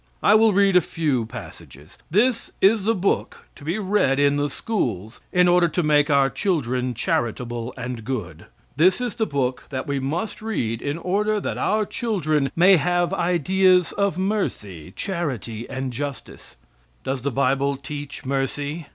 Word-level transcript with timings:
I 0.23 0.33
will 0.33 0.51
read 0.51 0.75
a 0.75 0.81
few 0.81 1.27
passages. 1.27 1.99
This 2.09 2.51
is 2.59 2.85
the 2.85 2.95
book 2.95 3.45
to 3.53 3.63
be 3.63 3.77
read 3.77 4.19
in 4.19 4.35
the 4.35 4.49
schools, 4.49 5.21
in 5.31 5.47
order 5.47 5.67
to 5.67 5.83
make 5.83 6.09
our 6.09 6.27
children 6.27 6.95
charitable 6.95 7.71
and 7.77 8.03
good; 8.03 8.47
this 8.75 8.99
is 8.99 9.13
the 9.13 9.27
book 9.27 9.65
that 9.69 9.85
we 9.85 9.99
must 9.99 10.41
read 10.41 10.81
in 10.81 10.97
order 10.97 11.39
that 11.41 11.59
our 11.59 11.85
children 11.85 12.51
may 12.55 12.77
have 12.77 13.13
ideas 13.13 13.91
of 13.91 14.17
mercy, 14.17 14.91
charity 14.95 15.69
and 15.69 15.93
justice. 15.93 16.57
Does 17.03 17.21
the 17.21 17.29
Bible 17.29 17.77
teach 17.77 18.25
mercy? 18.25 18.87